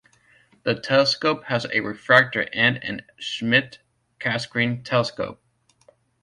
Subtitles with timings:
[0.63, 5.39] The telescope has a refractor and an Schmidt-Cassegrain telescope.